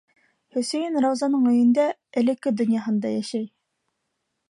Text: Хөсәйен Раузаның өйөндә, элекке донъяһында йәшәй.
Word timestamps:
Хөсәйен 0.55 0.97
Раузаның 1.05 1.45
өйөндә, 1.53 1.87
элекке 2.23 2.57
донъяһында 2.63 3.15
йәшәй. 3.19 3.49